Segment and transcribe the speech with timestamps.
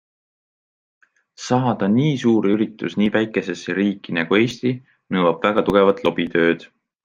[1.47, 4.75] Saada nii suur üritus nii väikesesse riiki nagu Eesti
[5.19, 6.69] nõuab väga tugevat lobitööd.